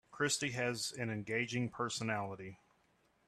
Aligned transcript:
Christy 0.09 0.49
has 0.53 0.91
an 0.93 1.11
engaging 1.11 1.69
personality. 1.69 2.57